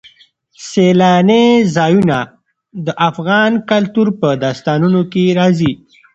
سیلانی 0.69 1.45
ځایونه 1.75 2.17
د 2.85 2.87
افغان 3.09 3.51
کلتور 3.69 4.07
په 4.19 4.29
داستانونو 4.43 5.01
کې 5.11 5.23
راځي. 5.39 5.71